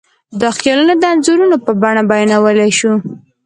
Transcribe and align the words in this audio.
دا 0.41 0.49
خیالونه 0.59 0.93
د 0.97 1.03
انځورونو 1.13 1.57
په 1.65 1.71
بڼه 1.81 2.01
بیانولی 2.11 2.71
شو. 2.79 2.93